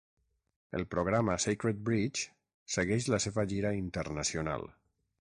El 0.79 0.85
programa 0.93 1.35
"Sacred 1.45 1.85
Bridge" 1.91 2.25
segueix 2.79 3.13
la 3.15 3.23
seva 3.29 3.49
gira 3.55 3.79
internacional. 3.85 4.71